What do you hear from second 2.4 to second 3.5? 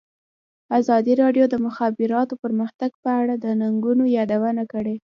پرمختګ په اړه د